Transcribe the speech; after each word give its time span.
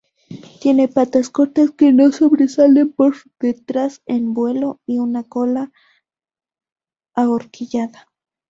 Tiene 0.59 0.87
patas 0.87 1.29
cortas, 1.29 1.69
que 1.69 1.93
no 1.93 2.11
sobresalen 2.11 2.91
por 2.91 3.15
detrás 3.39 4.01
en 4.07 4.33
vuelo, 4.33 4.81
y 4.87 4.97
una 4.97 5.23
cola 5.23 5.71
ahorquillada. 7.13 8.07